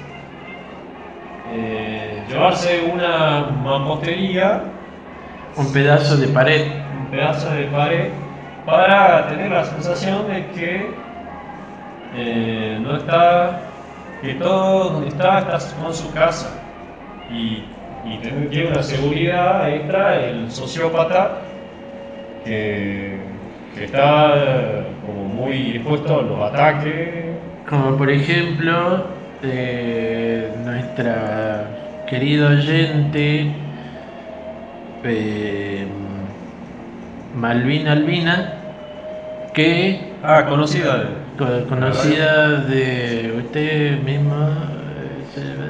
[1.54, 4.64] eh, llevarse una mampostería,
[5.58, 6.68] Un pedazo de pared,
[7.00, 8.10] un pedazo de pared,
[8.66, 10.90] para tener la sensación de que
[12.18, 13.62] eh, no está,
[14.22, 16.62] que todo donde está está con su casa.
[17.32, 17.64] Y,
[18.04, 21.38] y tener tiene una seguridad extra el sociópata
[22.44, 23.18] que,
[23.76, 27.26] que está como muy expuesto a los ataques.
[27.70, 29.06] como por ejemplo
[29.44, 31.66] eh, nuestra
[32.08, 33.52] querida oyente
[35.04, 35.86] eh,
[37.36, 38.54] Malvina Albina,
[39.54, 41.10] que Ah, conocida.
[41.38, 44.72] co- conocida de usted misma,
[45.38, 45.66] eh,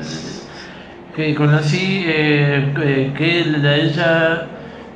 [1.16, 4.48] que conocí, eh, que- la- ella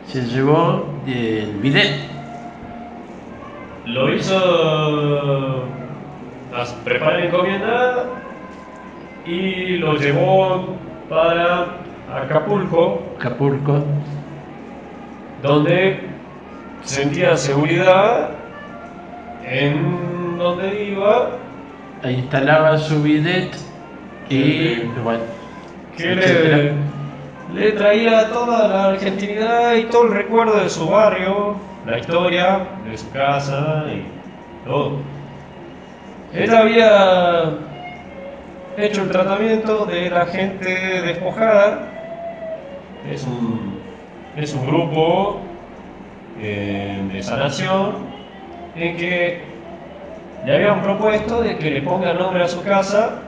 [0.07, 1.91] se llevó del bidet.
[3.85, 5.63] Lo hizo
[6.51, 8.05] las preparar encomienda
[9.25, 10.75] y lo llevó
[11.09, 11.79] para
[12.13, 13.83] Acapulco, Acapulco,
[15.41, 15.99] donde
[16.83, 18.31] sentía seguridad
[19.45, 21.29] en donde iba,
[22.03, 23.55] e instalaba su bidet
[24.29, 25.23] y bueno,
[25.97, 26.57] que etcétera.
[27.53, 31.55] le, le traía toda la argentinidad y todo el recuerdo de su barrio,
[31.85, 34.97] la historia de su casa y todo.
[36.33, 37.53] Él había
[38.77, 41.87] hecho el tratamiento de la gente despojada.
[43.09, 43.79] Es un,
[44.35, 45.39] es un grupo
[46.39, 47.93] eh, de sanación
[48.75, 49.41] en que
[50.45, 53.21] le habían propuesto de que le ponga nombre a su casa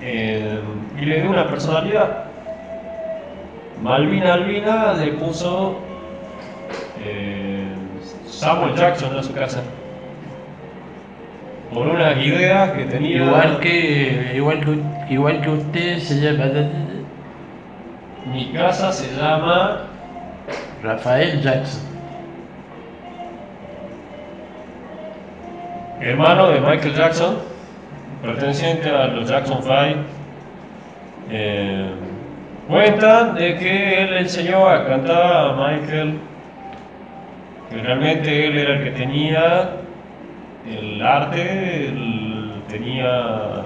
[0.00, 0.58] eh,
[1.00, 2.24] y le dé una personalidad.
[3.82, 5.78] Malvina Albina le puso
[7.04, 7.74] eh,
[8.26, 9.62] Samuel Jackson a su casa.
[11.72, 13.24] Por unas ideas que tenía.
[13.24, 16.46] igual que igual que igual que usted se llama
[18.32, 19.82] Mi casa se llama.
[20.82, 21.90] Rafael Jackson.
[26.00, 27.36] hermano de Michael Jackson,
[28.22, 29.76] perteneciente a los Jackson 5.
[31.30, 31.90] Eh,
[32.68, 36.18] cuentan de que él enseñó a cantar a Michael,
[37.70, 39.70] que realmente él era el que tenía
[40.68, 41.94] el arte,
[42.68, 43.62] tenía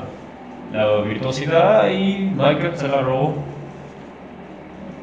[0.73, 3.35] la virtuosidad y Michael se la robó.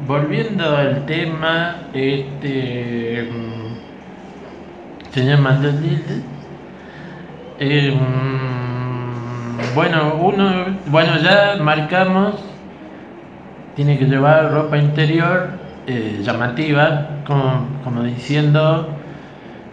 [0.07, 5.59] Volviendo al tema, este mm, se llama.
[7.59, 12.43] Eh, mm, bueno, uno, bueno ya marcamos,
[13.75, 15.60] tiene que llevar ropa interior
[15.91, 18.87] eh, llamativa, como, como diciendo,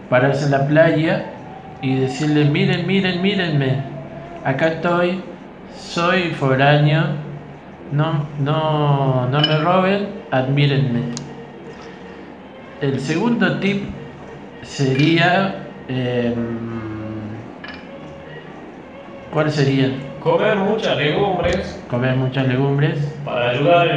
[0.09, 1.25] pararse en la playa
[1.81, 3.81] y decirle, miren, miren, mírenme,
[4.43, 5.21] acá estoy,
[5.77, 7.03] soy foráneo,
[7.93, 10.99] no, no, no me roben, admírenme.
[12.81, 13.83] El segundo tip
[14.61, 15.55] sería,
[15.87, 16.35] em,
[19.31, 19.89] ¿cuál sería?
[20.19, 23.87] Comer muchas legumbres Comer muchas legumbres, para ayudar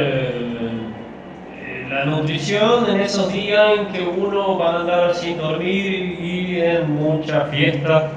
[2.05, 6.91] la nutrición en esos días en que uno va a andar sin dormir y en
[6.95, 8.11] mucha fiesta.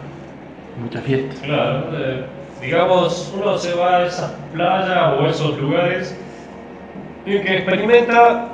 [0.82, 1.34] mucha fiesta.
[1.42, 2.24] Claro, eh,
[2.60, 6.18] digamos, uno se va a esas playas o esos lugares
[7.26, 8.48] en que experimenta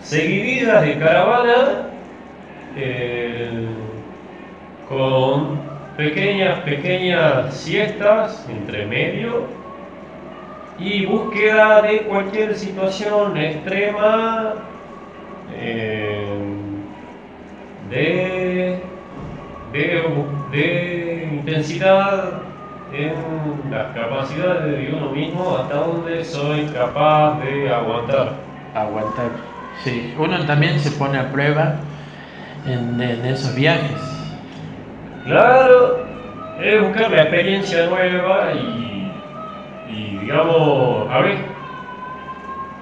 [0.00, 1.88] seguidillas de caravana
[2.76, 3.66] eh,
[4.88, 5.60] con
[5.98, 9.63] pequeñas, pequeñas siestas entre medio
[10.78, 14.54] y búsqueda de cualquier situación extrema
[15.54, 16.26] eh,
[17.90, 18.80] de,
[19.72, 20.02] de,
[20.50, 22.42] de intensidad
[22.92, 28.32] en las capacidades de uno mismo hasta donde soy capaz de aguantar.
[28.74, 29.30] Aguantar.
[29.82, 31.74] Sí, uno también se pone a prueba
[32.66, 34.00] en, en esos viajes.
[35.24, 36.04] Claro,
[36.60, 38.93] es buscar la experiencia nueva y, y
[40.24, 41.36] digamos, a ver,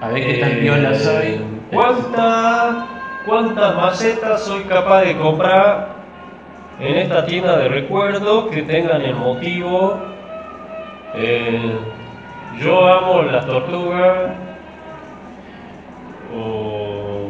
[0.01, 1.41] A ver qué tan Eh, viola soy.
[1.73, 2.87] ¿Cuánta-
[3.27, 5.89] ¿Cuántas macetas soy capaz de comprar
[6.81, 9.99] en esta tienda de recuerdos que tengan el motivo?
[11.15, 11.77] eh,
[12.59, 14.31] yo amo las tortugas.
[16.35, 17.29] O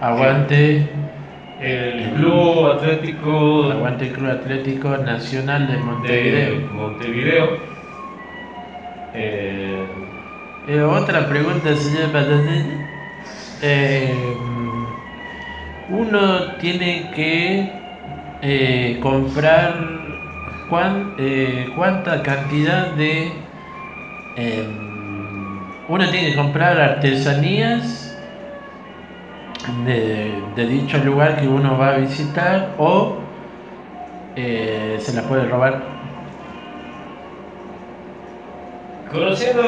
[0.00, 0.88] Aguante,
[1.62, 7.48] el Club Atlético aguante el Club Atlético Nacional de de Montevideo.
[9.14, 9.86] Eh,
[10.68, 12.86] Eh, otra pregunta, señor Patatini.
[13.62, 14.36] Eh,
[15.88, 17.72] uno tiene que
[18.42, 19.74] eh, comprar
[21.18, 23.32] eh, cuánta cantidad de...
[24.36, 24.68] em,
[25.88, 28.16] uno tiene que comprar artesanías
[29.84, 33.16] de, dicho lugar que uno va a visitar o
[34.36, 35.99] se la puede robar.
[39.10, 39.62] Conociendo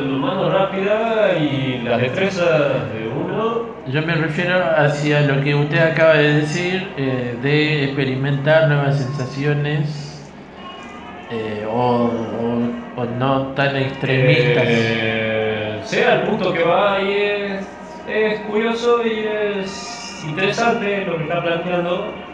[0.00, 5.78] la mano rápida y las destrezas de uno, Yo me refiero hacia lo que usted
[5.78, 10.34] acaba de decir, eh, de experimentar nuevas sensaciones
[11.28, 14.64] eh, o, o- o no tan extremistas.
[14.68, 21.24] eh, sea el punto que va y es, es curioso y es interesante lo que
[21.24, 22.24] está planteando.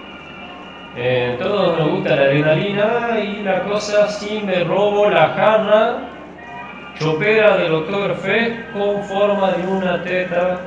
[0.94, 6.11] Eh, todos nos gusta la adrenalina y la cosa si me robo la jarra
[6.98, 10.60] chopera del Oktoberfest con forma de una teta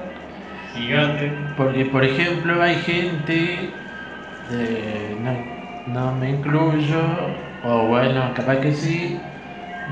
[0.74, 1.32] gigante.
[1.58, 3.70] Porque, por ejemplo, hay gente,
[4.52, 7.02] eh, no, no me incluyo,
[7.64, 9.20] o bueno, capaz que sí,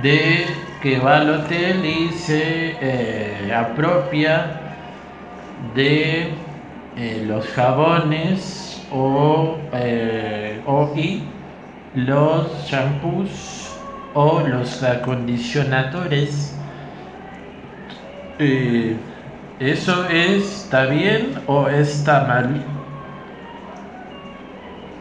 [0.01, 0.45] de
[0.81, 4.59] que va al hotel y se eh, apropia
[5.75, 6.27] de
[6.97, 11.23] eh, los jabones o, eh, o y
[11.95, 13.62] los shampoos
[14.13, 16.55] o los acondicionadores.
[18.39, 18.95] Eh,
[19.59, 22.63] ¿Eso está bien o está mal?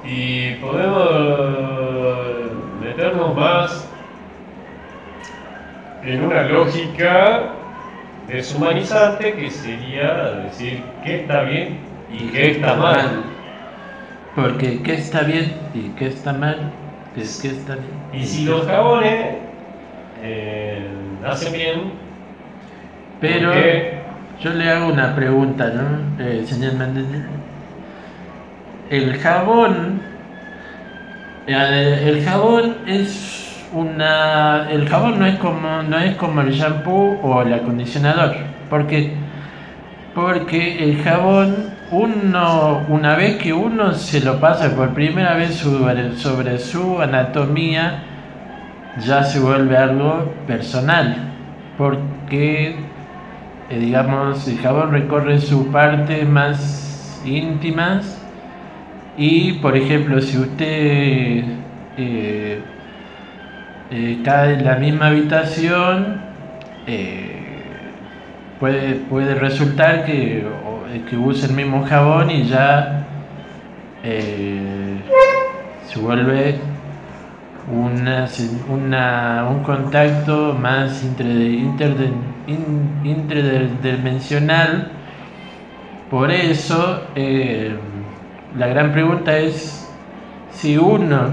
[0.04, 2.52] Y podemos
[2.82, 3.88] meternos más
[6.04, 7.52] en una lógica
[8.28, 11.78] deshumanizante que sería decir qué está bien
[12.12, 13.24] y qué está mal.
[14.34, 16.72] Porque qué está bien y qué está mal.
[17.14, 18.06] ¿Qué, qué bien?
[18.12, 19.38] Y si los jabones
[20.14, 21.92] eh, hacen bien,
[23.20, 24.02] Pero ¿por qué?
[24.38, 26.16] yo le hago una pregunta, ¿no?
[26.18, 27.06] Eh, señor Méndez.
[28.88, 30.00] El jabón.
[31.46, 34.68] eh, El jabón es una.
[34.70, 38.56] El jabón no es como, no es como el shampoo o el acondicionador.
[38.68, 39.26] Porque,
[40.14, 46.58] porque el jabón, uno, una vez que uno se lo pasa por primera vez sobre,
[46.58, 48.02] su anatomía,
[49.06, 51.16] ya se vuelve algo personal.
[51.76, 52.76] Porque
[53.72, 58.22] eh, digamos, el jabón recorre su parte más íntimas
[59.16, 61.44] y, por ejemplo, si usted
[61.96, 62.60] eh,
[63.90, 66.20] eh, cae en la misma habitación,
[68.58, 70.44] puede, puede resultar que,
[71.08, 73.06] que use el mismo jabón y ya
[74.04, 74.96] eh,
[75.86, 76.58] se vuelve
[77.72, 78.26] una,
[78.68, 81.02] una- un contacto más
[83.04, 84.90] interdimensional.
[86.10, 87.74] Por eso, eh,
[88.58, 89.88] la gran pregunta es
[90.50, 91.28] si uno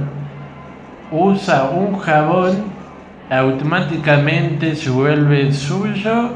[1.12, 2.55] usa un jabón,
[3.30, 6.32] automáticamente se vuelve suyo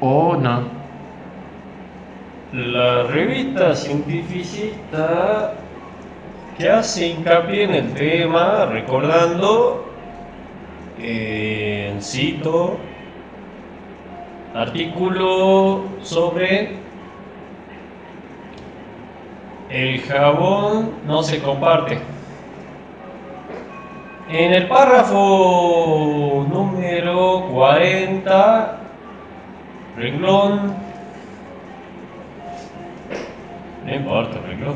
[0.00, 0.77] o no.
[2.52, 5.52] La revista cientificista
[6.56, 9.84] que hace hincapié en el tema, recordando,
[10.98, 12.78] eh, cito,
[14.54, 16.70] artículo sobre
[19.68, 21.98] el jabón no se comparte.
[24.30, 28.78] En el párrafo número 40,
[29.98, 30.87] renglón
[33.88, 34.74] no importa, renglón.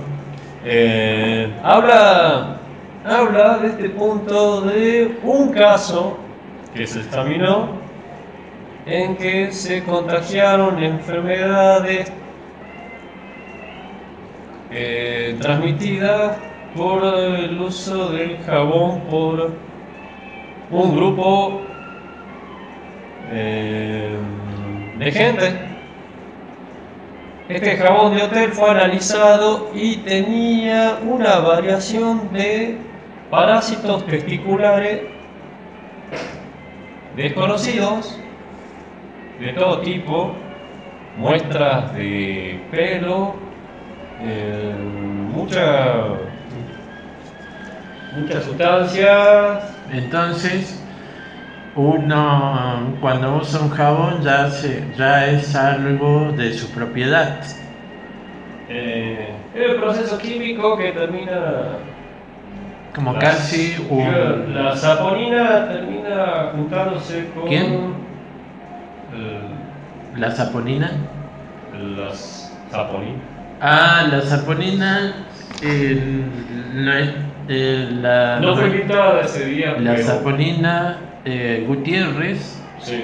[0.65, 2.57] Eh, habla,
[3.05, 6.17] habla de este punto de un caso
[6.75, 7.69] que se examinó
[8.87, 12.11] en que se contagiaron enfermedades
[14.71, 16.39] eh, transmitidas
[16.75, 19.53] por el uso del jabón por
[20.71, 21.61] un grupo
[23.31, 24.17] eh,
[24.99, 25.72] de gente.
[27.53, 32.79] Este jabón de hotel fue analizado y tenía una variación de
[33.31, 35.03] parásitos testiculares
[37.15, 38.19] desconocidos
[39.39, 40.35] de todo tipo,
[41.19, 43.35] muestras de pelo,
[44.23, 44.75] eh,
[45.35, 46.05] mucha,
[48.17, 49.77] muchas sustancias.
[49.93, 50.82] Entonces,
[51.75, 57.41] uno cuando usa un jabón ya, se, ya es algo de su propiedad.
[58.69, 61.79] eh, el proceso químico que termina
[62.95, 64.55] Como La- casi un...
[64.55, 67.49] La saponina termina juntándose con.
[67.49, 67.95] ¿Quién?
[69.15, 70.91] el- La saponina.
[71.97, 73.21] las saponinas.
[73.61, 75.15] Ah, la saponina
[76.75, 77.15] no es...
[77.49, 79.75] eh, la, No fue invitada ese día.
[79.79, 83.03] la saponina eh, Gutiérrez, Sí.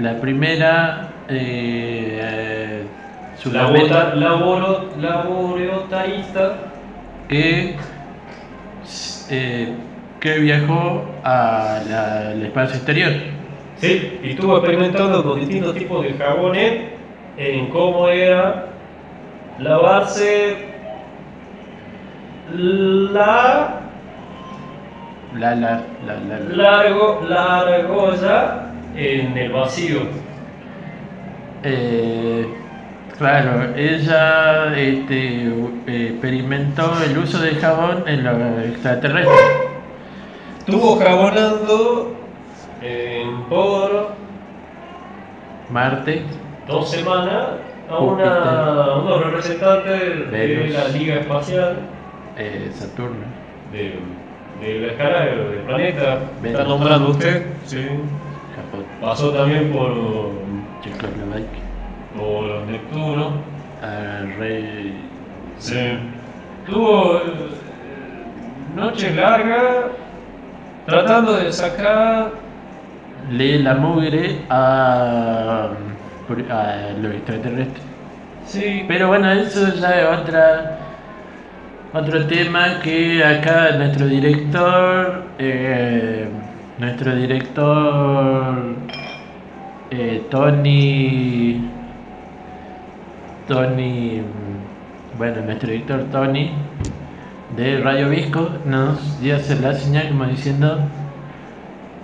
[0.00, 1.08] la primera...
[1.28, 2.82] eh, eh,
[3.38, 4.14] Sudamérica-
[7.28, 7.76] que,
[9.30, 9.68] eh,
[10.18, 13.12] que viajó a la- al espacio exterior.
[13.76, 16.72] Sí, y estuvo experimentando con distintos tipos de jabones
[17.38, 18.66] en cómo era
[19.58, 20.56] lavarse
[22.52, 23.79] la
[25.38, 28.66] La, la, la, la, la- largo, la argolla
[28.96, 30.00] en el vacío.
[31.62, 32.46] Eh,
[33.18, 35.44] Claro, ella este,
[35.86, 39.38] eh, experimentó el uso del jabón en los extraterrestres.
[40.60, 42.14] Estuvo jabonando
[42.80, 44.08] en por
[45.68, 46.22] Marte,
[46.66, 47.46] dos semanas
[47.90, 50.70] a, una, a unos representantes de Venus.
[50.72, 51.76] la Liga Espacial,
[52.38, 53.26] eh, Saturno,
[53.70, 53.98] de,
[54.60, 56.18] de la escala de- del planeta.
[56.42, 56.58] Venus.
[56.60, 57.46] ¿Está nombrando usted?
[57.64, 57.78] Sí.
[58.56, 59.90] Japón, Pasó también por,
[60.82, 61.62] Checoslovaquia,
[62.16, 63.32] por Neptuno.
[63.82, 64.94] a Rey.
[65.58, 65.98] Sí.
[66.66, 67.20] Tuvo eh,
[68.76, 69.62] noches largas
[70.86, 72.32] tratando de sacar
[73.30, 75.68] lee la mugre a,
[76.50, 77.82] a los extraterrestres.
[78.46, 80.78] Sí, Pero bueno, eso ya es otra,
[81.92, 86.28] otro tema que acá nuestro director, eh,
[86.78, 88.74] nuestro director
[89.90, 91.60] eh, Tony,
[93.48, 94.22] Tony,
[95.18, 96.52] bueno, nuestro director Tony
[97.56, 100.78] de Radio Visco nos dio la señal como diciendo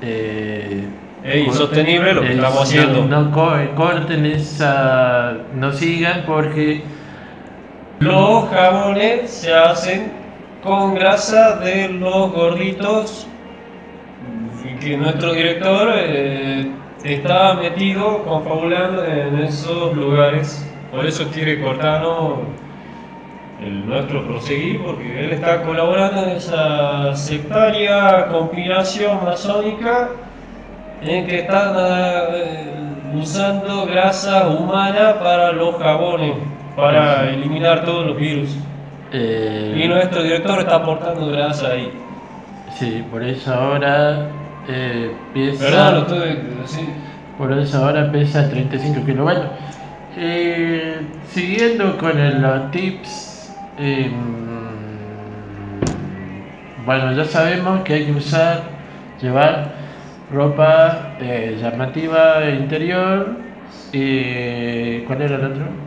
[0.03, 0.85] eh,
[1.23, 3.05] Es insostenible lo que eh, estamos haciendo.
[3.05, 6.83] No, co- corten esa, no sigan porque
[8.01, 10.13] los jabones se hacen
[10.63, 13.27] con grasa de los gorditos
[14.65, 16.71] y que nuestro director eh,
[17.05, 20.69] está metido confabulando en esos lugares.
[20.91, 22.41] Por eso quiere cortarnos
[23.63, 30.11] el nuestro proseguir porque él está colaborando en esa sectaria conspiración masónica
[31.03, 32.77] en que están eh,
[33.15, 36.35] usando grasa humana para los jabones,
[36.77, 38.57] para eliminar todos los virus.
[39.13, 41.91] eh, Y nuestro director está aportando grasa ahí.
[42.69, 44.29] sí, por eso ahora
[44.69, 45.95] eh, pesa, ¿Verdad?
[45.95, 46.15] Lo que
[46.63, 46.89] decir.
[47.39, 49.23] por eso ahora pesa 35 kilos.
[49.25, 49.43] Bueno,
[50.17, 54.11] eh, siguiendo con el- los tips, eh,
[56.85, 58.63] bueno, ya sabemos que hay que usar,
[59.21, 59.73] llevar
[60.33, 63.37] ropa eh, llamativa interior.
[63.93, 65.86] Y, ¿Cuál era el otro?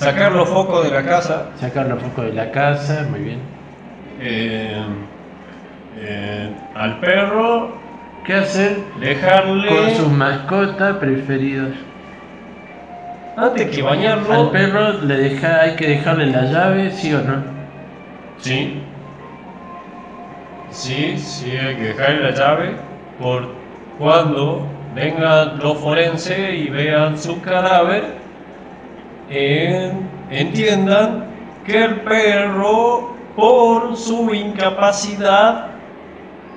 [0.00, 1.46] Sacar los focos de la casa.
[1.60, 3.40] Sacar los focos de la casa, muy bien.
[4.20, 4.82] eh,
[5.98, 7.72] eh, al perro,
[8.24, 9.68] ¿Qué hacer dejarle.
[9.68, 11.70] con sus mascotas preferidos?
[13.36, 14.50] Antes que Al bañarlo.
[14.52, 17.42] perro le deja, hay que dejarle la llave, sí o no.
[18.38, 18.82] Sí.
[20.70, 22.76] Sí, sí, hay que dejarle la llave
[23.20, 23.48] por
[23.98, 28.04] cuando vengan los forenses y vean su cadáver,
[29.30, 31.24] en- entiendan
[31.64, 35.68] que el perro, por su incapacidad,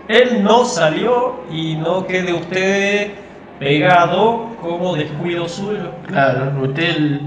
[0.08, 3.12] él no salió y no quede usted
[3.60, 5.92] pegado como descuido suyo.
[6.08, 7.20] Claro, usted,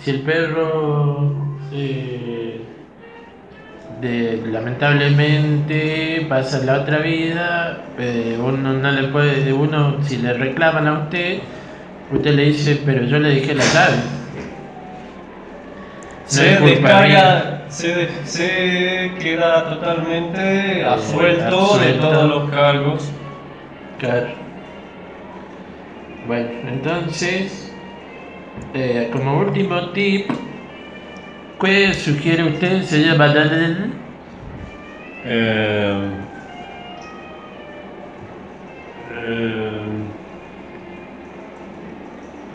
[0.00, 1.32] si el perro
[1.72, 2.60] eh,
[4.50, 10.92] lamentablemente pasa la otra vida, eh, uno no le puede, uno si le reclaman a
[11.00, 11.38] usted,
[12.12, 14.19] usted le dice, pero yo le dejé la llave.
[16.30, 22.08] Se descarga, se, se queda totalmente asuelto de absuelto.
[22.08, 23.10] todos los cargos.
[23.98, 24.28] Claro.
[26.26, 27.72] Bueno, entonces,
[28.74, 30.30] eh, como último tip,
[31.60, 32.82] ¿qué sugiere usted?
[32.84, 33.86] Se llama la- la- la-
[35.24, 36.10] Eh,
[39.16, 39.80] eh,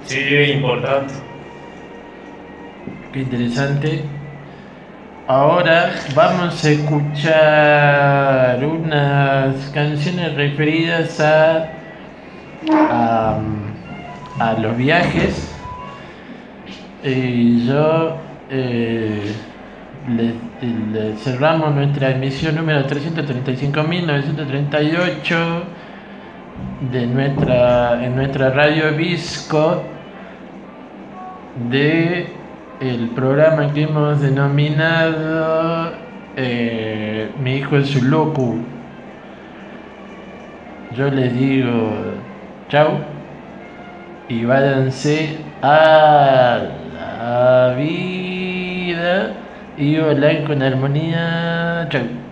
[0.06, 1.14] sí, es importante.
[3.16, 4.04] Interesante.
[5.26, 11.70] Ahora vamos a escuchar unas canciones referidas a,
[14.38, 15.50] a, los viajes.
[17.04, 18.18] Y yo
[18.50, 19.34] eh,
[20.10, 20.34] le
[21.18, 25.64] cerramos nuestra emisión número 335.938
[26.92, 29.82] de nuestra, en nuestra radio Visco
[31.70, 32.45] de
[32.80, 35.94] el programa que hemos denominado
[36.36, 38.56] eh, Mi hijo es un loco.
[40.96, 41.92] Yo les digo
[42.70, 43.00] chau
[44.28, 46.62] y váyanse a
[46.94, 49.34] la vida
[49.78, 51.88] y volar con armonía.
[51.90, 52.25] Chau.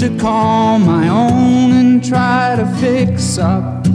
[0.00, 3.86] To call my own and try to fix up.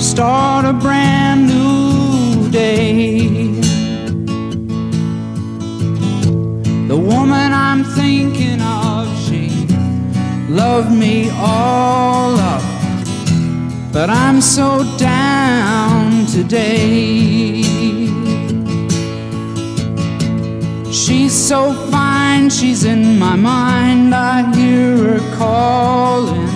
[0.00, 3.48] Start a brand new day.
[6.88, 9.50] The woman I'm thinking of, she
[10.48, 12.62] loved me all up.
[13.92, 17.60] But I'm so down today.
[20.90, 21.85] She's so
[22.46, 24.14] fine, she's in my mind.
[24.14, 26.48] I hear her calling.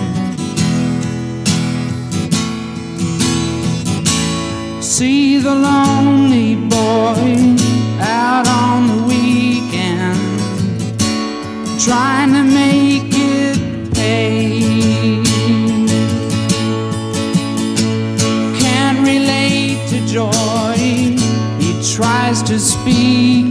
[4.81, 7.55] See the lonely boy
[7.99, 10.19] out on the weekend,
[11.79, 15.23] trying to make it pay.
[18.59, 20.75] Can't relate to joy,
[21.59, 23.50] he tries to speak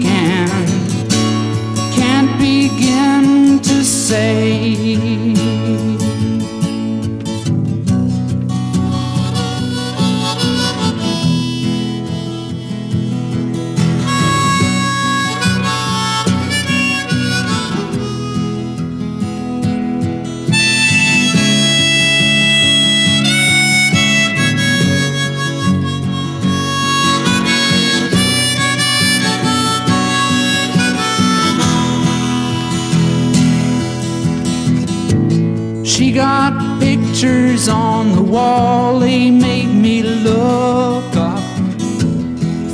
[37.61, 41.43] pictures on the wall, they make me look up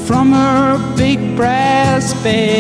[0.07, 2.56] from her big brass bed.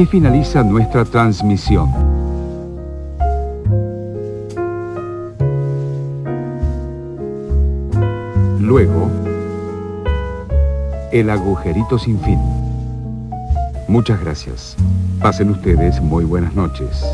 [0.00, 1.90] Aquí finaliza nuestra transmisión.
[8.58, 9.10] Luego,
[11.12, 12.38] el agujerito sin fin.
[13.88, 14.74] Muchas gracias.
[15.20, 17.04] Pasen ustedes muy buenas noches.